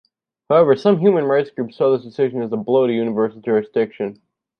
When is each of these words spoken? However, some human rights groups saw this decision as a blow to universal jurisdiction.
However, 0.49 0.75
some 0.75 0.97
human 0.97 1.25
rights 1.25 1.51
groups 1.51 1.77
saw 1.77 1.91
this 1.95 2.03
decision 2.03 2.41
as 2.41 2.51
a 2.51 2.57
blow 2.57 2.87
to 2.87 2.91
universal 2.91 3.39
jurisdiction. 3.39 4.19